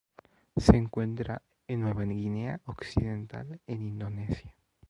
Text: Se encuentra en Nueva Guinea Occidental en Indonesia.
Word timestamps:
Se 0.57 0.75
encuentra 0.75 1.43
en 1.67 1.81
Nueva 1.81 2.05
Guinea 2.05 2.59
Occidental 2.65 3.61
en 3.67 3.83
Indonesia. 3.83 4.55